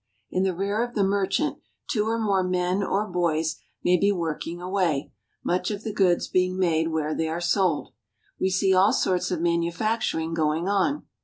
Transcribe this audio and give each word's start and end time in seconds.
In 0.31 0.41
the 0.41 0.55
rear 0.55 0.81
of 0.83 0.95
the 0.95 1.03
merchant, 1.03 1.59
two 1.87 2.05
or 2.07 2.17
more 2.17 2.41
men 2.41 2.81
or 2.81 3.05
boys 3.05 3.57
may 3.83 3.97
be 3.99 4.11
working 4.11 4.59
away, 4.59 5.11
much 5.43 5.69
of 5.69 5.83
the 5.83 5.93
goods 5.93 6.27
being 6.27 6.57
made 6.57 6.87
where 6.87 7.13
they 7.13 7.27
are 7.27 7.39
sold. 7.39 7.93
We 8.39 8.49
see 8.49 8.73
all 8.73 8.93
sorts 8.93 9.29
of 9.29 9.41
manufacturing 9.41 10.33
going 10.33 10.67
on. 10.67 11.05